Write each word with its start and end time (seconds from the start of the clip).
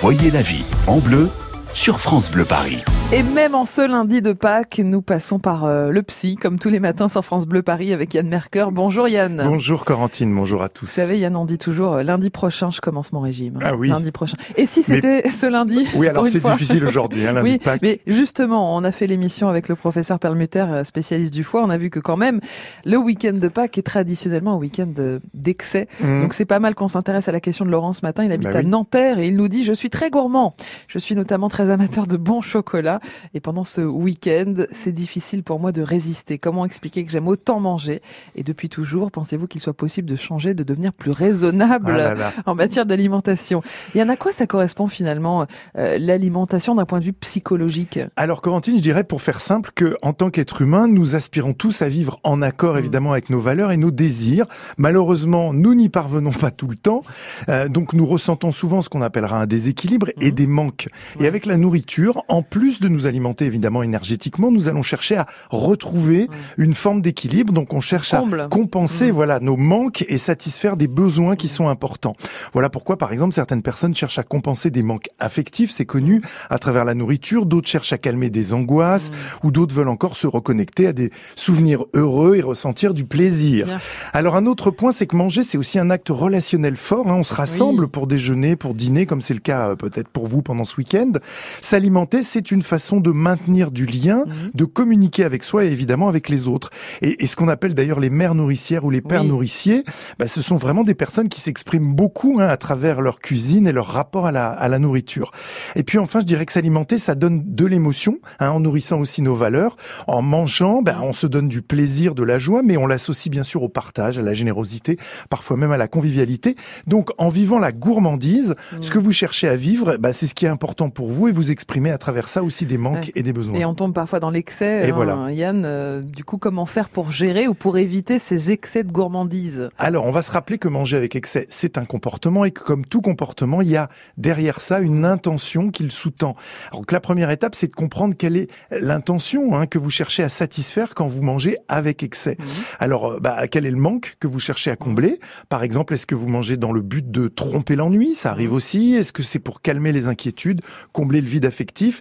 Voyez 0.00 0.30
la 0.30 0.42
vie 0.42 0.62
en 0.86 0.98
bleu 0.98 1.28
sur 1.74 1.98
France 1.98 2.30
Bleu 2.30 2.44
Paris. 2.44 2.84
Et 3.10 3.22
même 3.22 3.54
en 3.54 3.64
ce 3.64 3.80
lundi 3.88 4.20
de 4.20 4.34
Pâques, 4.34 4.82
nous 4.84 5.00
passons 5.00 5.38
par 5.38 5.64
euh, 5.64 5.90
le 5.90 6.02
psy, 6.02 6.36
comme 6.36 6.58
tous 6.58 6.68
les 6.68 6.78
matins 6.78 7.08
sur 7.08 7.24
France 7.24 7.46
Bleu 7.46 7.62
Paris 7.62 7.94
avec 7.94 8.12
Yann 8.12 8.28
Mercure. 8.28 8.70
Bonjour 8.70 9.08
Yann. 9.08 9.42
Bonjour 9.46 9.86
Corentine, 9.86 10.34
bonjour 10.34 10.62
à 10.62 10.68
tous. 10.68 10.84
Vous 10.84 10.90
savez, 10.92 11.18
Yann, 11.18 11.34
on 11.34 11.46
dit 11.46 11.56
toujours 11.56 11.94
euh, 11.94 12.02
lundi 12.02 12.28
prochain, 12.28 12.70
je 12.70 12.82
commence 12.82 13.12
mon 13.14 13.20
régime. 13.20 13.60
Ah 13.62 13.74
oui. 13.74 13.88
Lundi 13.88 14.10
prochain. 14.10 14.36
Et 14.56 14.66
si 14.66 14.82
c'était 14.82 15.26
ce 15.30 15.46
lundi 15.46 15.86
Oui, 15.94 16.06
alors 16.06 16.26
c'est 16.26 16.42
difficile 16.44 16.84
aujourd'hui, 16.84 17.26
hein, 17.26 17.32
lundi 17.32 17.52
Oui, 17.52 17.58
de 17.58 17.62
Pâques. 17.64 17.80
mais 17.80 18.00
justement, 18.06 18.76
on 18.76 18.84
a 18.84 18.92
fait 18.92 19.06
l'émission 19.06 19.48
avec 19.48 19.68
le 19.70 19.74
professeur 19.74 20.18
Perlmutter, 20.18 20.66
euh, 20.68 20.84
spécialiste 20.84 21.32
du 21.32 21.44
foie. 21.44 21.62
On 21.64 21.70
a 21.70 21.78
vu 21.78 21.88
que 21.88 22.00
quand 22.00 22.18
même, 22.18 22.40
le 22.84 22.98
week-end 22.98 23.32
de 23.32 23.48
Pâques 23.48 23.78
est 23.78 23.82
traditionnellement 23.86 24.52
un 24.52 24.58
week-end 24.58 24.86
de- 24.94 25.22
d'excès. 25.32 25.88
Mhm. 26.02 26.20
Donc 26.24 26.34
c'est 26.34 26.44
pas 26.44 26.58
mal 26.58 26.74
qu'on 26.74 26.88
s'intéresse 26.88 27.26
à 27.26 27.32
la 27.32 27.40
question 27.40 27.64
de 27.64 27.70
Laurent 27.70 27.94
ce 27.94 28.04
matin. 28.04 28.22
Il 28.22 28.32
habite 28.32 28.50
Bah 28.50 28.58
à 28.58 28.60
oui. 28.60 28.66
Nanterre 28.66 29.18
et 29.18 29.28
il 29.28 29.36
nous 29.36 29.48
dit 29.48 29.64
je 29.64 29.72
suis 29.72 29.88
très 29.88 30.10
gourmand. 30.10 30.54
Je 30.88 30.98
suis 30.98 31.14
notamment 31.14 31.48
très 31.48 31.70
amateur 31.70 32.06
de 32.06 32.18
bon 32.18 32.42
chocolat 32.42 32.97
et 33.34 33.40
pendant 33.40 33.64
ce 33.64 33.80
week-end, 33.80 34.54
c'est 34.72 34.92
difficile 34.92 35.42
pour 35.42 35.60
moi 35.60 35.72
de 35.72 35.82
résister. 35.82 36.38
Comment 36.38 36.64
expliquer 36.64 37.04
que 37.04 37.10
j'aime 37.10 37.28
autant 37.28 37.60
manger 37.60 38.02
et 38.34 38.42
depuis 38.42 38.68
toujours, 38.68 39.10
pensez-vous 39.10 39.46
qu'il 39.46 39.60
soit 39.60 39.72
possible 39.74 40.08
de 40.08 40.16
changer, 40.16 40.54
de 40.54 40.62
devenir 40.62 40.92
plus 40.92 41.10
raisonnable 41.10 41.90
Ah 41.94 41.96
là 41.96 42.14
là. 42.14 42.32
en 42.46 42.54
matière 42.54 42.86
d'alimentation? 42.86 43.62
Il 43.94 43.98
y 44.00 44.02
en 44.02 44.08
a 44.08 44.16
quoi 44.16 44.32
ça 44.32 44.46
correspond 44.46 44.86
finalement 44.88 45.46
euh, 45.76 45.98
l'alimentation 45.98 46.74
d'un 46.74 46.84
point 46.84 47.00
de 47.00 47.04
vue 47.04 47.12
psychologique? 47.12 47.98
Alors 48.16 48.40
Corentine, 48.42 48.76
je 48.76 48.82
dirais 48.82 49.04
pour 49.04 49.22
faire 49.22 49.40
simple 49.40 49.70
que 49.74 49.96
en 50.02 50.12
tant 50.12 50.30
qu'être 50.30 50.62
humain, 50.62 50.86
nous 50.88 51.14
aspirons 51.14 51.52
tous 51.54 51.82
à 51.82 51.88
vivre 51.88 52.20
en 52.24 52.42
accord 52.42 52.74
Mm. 52.74 52.78
évidemment 52.78 53.12
avec 53.12 53.30
nos 53.30 53.40
valeurs 53.40 53.70
et 53.72 53.76
nos 53.76 53.90
désirs. 53.90 54.46
Malheureusement, 54.78 55.52
nous 55.52 55.74
n'y 55.74 55.88
parvenons 55.88 56.30
pas 56.32 56.50
tout 56.50 56.66
le 56.68 56.76
temps. 56.76 57.02
Euh, 57.48 57.68
donc 57.68 57.92
nous 57.92 58.06
ressentons 58.06 58.52
souvent 58.52 58.80
ce 58.82 58.88
qu'on 58.88 59.02
appellera 59.02 59.40
un 59.42 59.46
déséquilibre 59.46 60.08
et 60.20 60.26
Mhm. 60.30 60.34
des 60.34 60.46
manques. 60.46 60.88
Et 61.20 61.26
avec 61.26 61.46
la 61.46 61.56
nourriture, 61.56 62.22
en 62.28 62.42
plus 62.42 62.80
de 62.80 62.87
nous 62.88 63.06
alimenter 63.06 63.44
évidemment 63.44 63.82
énergétiquement, 63.82 64.50
nous 64.50 64.68
allons 64.68 64.82
chercher 64.82 65.16
à 65.16 65.26
retrouver 65.50 66.28
une 66.56 66.74
forme 66.74 67.02
d'équilibre. 67.02 67.52
Donc 67.52 67.72
on 67.74 67.80
cherche 67.80 68.10
Comble. 68.10 68.40
à 68.42 68.48
compenser 68.48 69.06
Mhm. 69.08 69.12
voilà 69.12 69.40
nos 69.40 69.56
manques 69.56 70.04
et 70.08 70.18
satisfaire 70.18 70.76
des 70.76 70.88
besoins 70.88 71.36
qui 71.36 71.48
sont 71.48 71.68
importants. 71.68 72.14
Voilà 72.52 72.68
pourquoi 72.70 72.96
par 72.96 73.12
exemple 73.12 73.34
certaines 73.34 73.62
personnes 73.62 73.94
cherchent 73.94 74.18
à 74.18 74.22
compenser 74.22 74.70
des 74.70 74.82
manques 74.82 75.08
affectifs, 75.18 75.70
c'est 75.70 75.84
connu, 75.86 76.20
à 76.50 76.58
travers 76.58 76.84
la 76.84 76.94
nourriture, 76.94 77.46
d'autres 77.46 77.68
cherchent 77.68 77.92
à 77.92 77.98
calmer 77.98 78.30
des 78.30 78.52
angoisses 78.52 79.10
ou 79.44 79.50
d'autres 79.50 79.74
veulent 79.74 79.88
encore 79.88 80.16
se 80.16 80.26
reconnecter 80.26 80.86
à 80.86 80.92
des 80.92 81.10
souvenirs 81.36 81.84
heureux 81.94 82.36
et 82.36 82.40
ressentir 82.40 82.94
du 82.94 83.04
plaisir. 83.04 83.66
Bien. 83.66 83.80
Alors 84.12 84.36
un 84.36 84.46
autre 84.46 84.70
point, 84.70 84.92
c'est 84.92 85.06
que 85.06 85.16
manger, 85.16 85.42
c'est 85.42 85.58
aussi 85.58 85.78
un 85.78 85.90
acte 85.90 86.08
relationnel 86.10 86.76
fort. 86.76 87.08
hein. 87.08 87.14
On 87.18 87.22
se 87.22 87.34
rassemble 87.34 87.84
Oui. 87.84 87.90
pour 87.90 88.06
déjeuner, 88.06 88.56
pour 88.56 88.74
dîner, 88.74 89.06
comme 89.06 89.20
c'est 89.22 89.34
le 89.34 89.40
cas 89.40 89.70
euh, 89.70 89.76
peut-être 89.76 90.08
pour 90.08 90.26
vous 90.26 90.42
pendant 90.42 90.64
ce 90.64 90.76
week-end. 90.76 91.12
S'alimenter, 91.60 92.22
c'est 92.22 92.50
une 92.50 92.62
façon 92.62 92.77
de 92.78 93.10
maintenir 93.10 93.70
du 93.70 93.86
lien, 93.86 94.24
Mhm. 94.26 94.50
de 94.54 94.64
communiquer 94.64 95.24
avec 95.24 95.42
soi 95.42 95.64
et 95.64 95.68
évidemment 95.68 96.08
avec 96.08 96.28
les 96.28 96.48
autres. 96.48 96.70
Et, 97.02 97.22
et 97.22 97.26
ce 97.26 97.36
qu'on 97.36 97.48
appelle 97.48 97.74
d'ailleurs 97.74 98.00
les 98.00 98.10
mères 98.10 98.34
nourricières 98.34 98.84
ou 98.84 98.90
les 98.90 99.00
pères 99.00 99.22
Oui. 99.22 99.28
nourriciers, 99.28 99.84
bah, 100.18 100.26
ce 100.28 100.40
sont 100.42 100.56
vraiment 100.56 100.84
des 100.84 100.94
personnes 100.94 101.28
qui 101.28 101.40
s'expriment 101.40 101.94
beaucoup 101.94 102.38
hein, 102.40 102.46
à 102.48 102.56
travers 102.56 103.00
leur 103.00 103.18
cuisine 103.20 103.66
et 103.68 103.72
leur 103.72 103.86
rapport 103.86 104.26
à 104.26 104.32
la, 104.32 104.48
à 104.48 104.68
la 104.68 104.78
nourriture. 104.78 105.30
Et 105.76 105.82
puis 105.82 105.98
enfin, 105.98 106.20
je 106.20 106.24
dirais 106.26 106.46
que 106.46 106.52
s'alimenter, 106.52 106.98
ça 106.98 107.14
donne 107.14 107.42
de 107.46 107.64
l'émotion, 107.66 108.18
hein, 108.40 108.50
en 108.50 108.60
nourrissant 108.60 109.00
aussi 109.00 109.22
nos 109.22 109.34
valeurs. 109.34 109.76
En 110.06 110.22
mangeant, 110.22 110.82
ben, 110.82 110.98
on 111.02 111.12
se 111.12 111.26
donne 111.26 111.48
du 111.48 111.62
plaisir, 111.62 112.14
de 112.14 112.22
la 112.22 112.38
joie, 112.38 112.62
mais 112.62 112.76
on 112.76 112.86
l'associe 112.86 113.30
bien 113.30 113.42
sûr 113.42 113.62
au 113.62 113.68
partage, 113.68 114.18
à 114.18 114.22
la 114.22 114.34
générosité, 114.34 114.96
parfois 115.30 115.56
même 115.56 115.72
à 115.72 115.76
la 115.76 115.88
convivialité. 115.88 116.56
Donc 116.86 117.10
en 117.18 117.28
vivant 117.28 117.58
la 117.58 117.72
gourmandise, 117.72 118.54
ce 118.80 118.90
que 118.90 118.98
vous 118.98 119.12
cherchez 119.12 119.48
à 119.48 119.56
vivre, 119.56 119.96
ben, 119.98 120.12
c'est 120.12 120.26
ce 120.26 120.34
qui 120.34 120.46
est 120.46 120.48
important 120.48 120.90
pour 120.90 121.10
vous 121.10 121.28
et 121.28 121.32
vous 121.32 121.50
exprimez 121.50 121.90
à 121.90 121.98
travers 121.98 122.28
ça 122.28 122.42
aussi 122.42 122.66
des 122.68 122.78
manques 122.78 123.06
Ouais. 123.06 123.12
et 123.16 123.22
des 123.24 123.32
besoins. 123.32 123.58
Et 123.58 123.64
on 123.64 123.74
tombe 123.74 123.92
parfois 123.92 124.20
dans 124.20 124.30
l'excès. 124.30 124.86
Et 124.86 124.90
hein, 124.90 124.94
voilà. 124.94 125.32
Yann, 125.32 125.64
euh, 125.64 126.00
du 126.02 126.22
coup, 126.22 126.38
comment 126.38 126.66
faire 126.66 126.88
pour 126.88 127.10
gérer 127.10 127.48
ou 127.48 127.54
pour 127.54 127.78
éviter 127.78 128.20
ces 128.20 128.52
excès 128.52 128.84
de 128.84 128.92
gourmandise? 128.92 129.70
Alors, 129.78 130.04
on 130.06 130.12
va 130.12 130.22
se 130.22 130.30
rappeler 130.30 130.58
que 130.58 130.68
manger 130.68 130.96
avec 130.96 131.16
excès, 131.16 131.46
c'est 131.48 131.76
un 131.78 131.84
comportement 131.84 132.44
et 132.44 132.52
que 132.52 132.62
comme 132.62 132.84
tout 132.86 133.00
comportement, 133.00 133.60
il 133.62 133.68
y 133.68 133.76
a 133.76 133.88
derrière 134.16 134.60
ça 134.60 134.78
une 134.80 135.04
intention 135.04 135.70
qui 135.70 135.82
le 135.82 135.90
sous-tend. 135.90 136.36
Alors 136.70 136.86
que 136.86 136.94
la 136.94 137.00
première 137.00 137.30
étape, 137.30 137.54
c'est 137.54 137.66
de 137.68 137.74
comprendre 137.74 138.14
quelle 138.16 138.36
est 138.36 138.48
l'intention 138.70 139.56
hein, 139.56 139.66
que 139.66 139.78
vous 139.78 139.90
cherchez 139.90 140.22
à 140.22 140.28
satisfaire 140.28 140.94
quand 140.94 141.06
vous 141.06 141.22
mangez 141.22 141.56
avec 141.68 142.02
excès. 142.02 142.36
Alors, 142.78 143.12
euh, 143.12 143.18
bah, 143.20 143.48
quel 143.48 143.66
est 143.66 143.70
le 143.70 143.76
manque 143.78 144.16
que 144.20 144.28
vous 144.28 144.38
cherchez 144.38 144.70
à 144.70 144.76
combler? 144.76 145.18
Par 145.48 145.62
exemple, 145.62 145.94
est-ce 145.94 146.06
que 146.06 146.14
vous 146.14 146.28
mangez 146.28 146.56
dans 146.56 146.72
le 146.72 146.82
but 146.82 147.10
de 147.10 147.28
tromper 147.28 147.76
l'ennui? 147.76 148.14
Ça 148.14 148.30
arrive 148.30 148.52
aussi. 148.52 148.94
Est-ce 148.94 149.12
que 149.12 149.22
c'est 149.22 149.38
pour 149.38 149.62
calmer 149.62 149.92
les 149.92 150.06
inquiétudes, 150.06 150.60
combler 150.92 151.20
le 151.20 151.26
vide 151.28 151.46
affectif? 151.46 152.00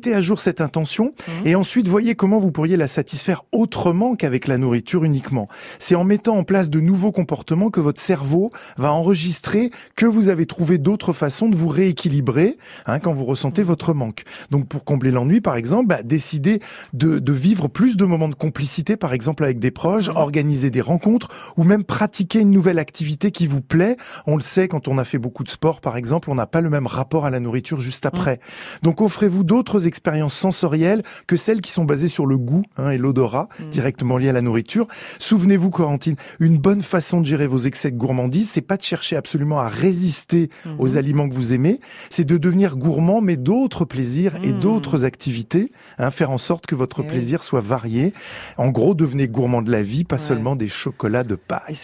Mettez 0.00 0.14
à 0.14 0.22
jour 0.22 0.40
cette 0.40 0.62
intention 0.62 1.12
et 1.44 1.54
ensuite 1.54 1.86
voyez 1.86 2.14
comment 2.14 2.38
vous 2.38 2.50
pourriez 2.50 2.78
la 2.78 2.88
satisfaire 2.88 3.42
autrement 3.52 4.16
qu'avec 4.16 4.48
la 4.48 4.56
nourriture 4.56 5.04
uniquement. 5.04 5.46
C'est 5.78 5.94
en 5.94 6.04
mettant 6.04 6.38
en 6.38 6.42
place 6.42 6.70
de 6.70 6.80
nouveaux 6.80 7.12
comportements 7.12 7.68
que 7.68 7.80
votre 7.80 8.00
cerveau 8.00 8.48
va 8.78 8.94
enregistrer 8.94 9.70
que 9.96 10.06
vous 10.06 10.30
avez 10.30 10.46
trouvé 10.46 10.78
d'autres 10.78 11.12
façons 11.12 11.50
de 11.50 11.54
vous 11.54 11.68
rééquilibrer 11.68 12.56
hein, 12.86 12.98
quand 12.98 13.12
vous 13.12 13.26
ressentez 13.26 13.62
votre 13.62 13.92
manque. 13.92 14.22
Donc 14.50 14.68
pour 14.68 14.84
combler 14.84 15.10
l'ennui, 15.10 15.42
par 15.42 15.56
exemple, 15.56 15.88
bah, 15.88 16.02
décidez 16.02 16.60
de, 16.94 17.18
de 17.18 17.32
vivre 17.34 17.68
plus 17.68 17.98
de 17.98 18.06
moments 18.06 18.30
de 18.30 18.34
complicité, 18.34 18.96
par 18.96 19.12
exemple 19.12 19.44
avec 19.44 19.58
des 19.58 19.70
proches, 19.70 20.08
organiser 20.08 20.70
des 20.70 20.80
rencontres 20.80 21.28
ou 21.58 21.62
même 21.62 21.84
pratiquer 21.84 22.40
une 22.40 22.52
nouvelle 22.52 22.78
activité 22.78 23.32
qui 23.32 23.46
vous 23.46 23.60
plaît. 23.60 23.98
On 24.26 24.36
le 24.36 24.42
sait, 24.42 24.66
quand 24.66 24.88
on 24.88 24.96
a 24.96 25.04
fait 25.04 25.18
beaucoup 25.18 25.44
de 25.44 25.50
sport, 25.50 25.82
par 25.82 25.98
exemple, 25.98 26.30
on 26.30 26.36
n'a 26.36 26.46
pas 26.46 26.62
le 26.62 26.70
même 26.70 26.86
rapport 26.86 27.26
à 27.26 27.30
la 27.30 27.40
nourriture 27.40 27.80
juste 27.80 28.06
après. 28.06 28.40
Donc 28.82 29.02
offrez-vous 29.02 29.44
d'autres 29.44 29.79
expériences 29.86 30.34
sensorielles 30.34 31.02
que 31.26 31.36
celles 31.36 31.60
qui 31.60 31.70
sont 31.70 31.84
basées 31.84 32.08
sur 32.08 32.26
le 32.26 32.36
goût 32.38 32.62
hein, 32.76 32.90
et 32.90 32.98
l'odorat, 32.98 33.48
directement 33.70 34.16
liées 34.16 34.28
à 34.28 34.32
la 34.32 34.42
nourriture. 34.42 34.86
Souvenez-vous, 35.18 35.70
Corentine, 35.70 36.16
une 36.38 36.58
bonne 36.58 36.82
façon 36.82 37.20
de 37.20 37.26
gérer 37.26 37.46
vos 37.46 37.58
excès 37.58 37.90
de 37.90 37.96
gourmandise, 37.96 38.48
c'est 38.50 38.60
pas 38.60 38.76
de 38.76 38.82
chercher 38.82 39.16
absolument 39.16 39.58
à 39.60 39.68
résister 39.68 40.50
aux 40.78 40.96
aliments 40.96 41.28
que 41.28 41.34
vous 41.34 41.52
aimez, 41.52 41.80
c'est 42.10 42.24
de 42.24 42.36
devenir 42.36 42.76
gourmand, 42.76 43.20
mais 43.20 43.36
d'autres 43.36 43.84
plaisirs 43.84 44.36
et 44.42 44.52
Mhm. 44.52 44.60
d'autres 44.60 45.04
activités, 45.04 45.68
hein, 45.98 46.10
faire 46.10 46.30
en 46.30 46.38
sorte 46.38 46.66
que 46.66 46.74
votre 46.74 47.00
Eh 47.00 47.02
oui. 47.02 47.08
plaisir 47.08 47.42
soit 47.44 47.60
varié. 47.60 48.12
En 48.56 48.68
gros, 48.70 48.94
devenez 48.94 49.28
gourmand 49.28 49.62
de 49.62 49.70
la 49.70 49.82
vie, 49.82 50.04
pas 50.04 50.16
Ouais. 50.16 50.20
seulement 50.20 50.56
des 50.56 50.68
chocolats 50.68 51.24
de 51.24 51.34
Pâques. 51.34 51.78